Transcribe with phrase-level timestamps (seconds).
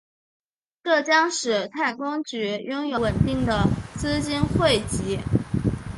[0.83, 3.67] 这将使太空局拥有稳定的
[3.99, 5.19] 资金汇集。